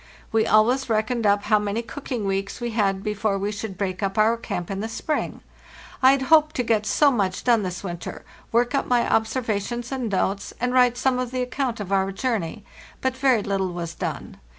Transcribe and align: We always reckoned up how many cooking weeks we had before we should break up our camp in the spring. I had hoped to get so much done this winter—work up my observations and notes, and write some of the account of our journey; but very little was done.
We 0.31 0.47
always 0.47 0.89
reckoned 0.89 1.27
up 1.27 1.43
how 1.43 1.59
many 1.59 1.83
cooking 1.83 2.25
weeks 2.25 2.59
we 2.59 2.71
had 2.71 3.03
before 3.03 3.37
we 3.37 3.51
should 3.51 3.77
break 3.77 4.01
up 4.01 4.17
our 4.17 4.35
camp 4.35 4.71
in 4.71 4.79
the 4.79 4.89
spring. 4.89 5.41
I 6.01 6.09
had 6.13 6.23
hoped 6.23 6.55
to 6.55 6.63
get 6.63 6.87
so 6.87 7.11
much 7.11 7.43
done 7.43 7.61
this 7.61 7.83
winter—work 7.83 8.73
up 8.73 8.87
my 8.87 9.07
observations 9.07 9.91
and 9.91 10.09
notes, 10.11 10.55
and 10.59 10.73
write 10.73 10.97
some 10.97 11.19
of 11.19 11.29
the 11.29 11.43
account 11.43 11.79
of 11.79 11.91
our 11.91 12.11
journey; 12.11 12.65
but 12.99 13.15
very 13.15 13.43
little 13.43 13.71
was 13.73 13.93
done. 13.93 14.37